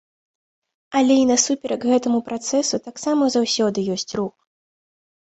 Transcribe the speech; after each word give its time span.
Але 0.99 1.17
і 1.23 1.27
насуперак 1.31 1.85
гэтаму 1.89 2.19
працэсу 2.29 2.75
таксама 2.87 3.29
заўсёды 3.37 3.85
ёсць 3.97 4.11
рух. 4.23 4.33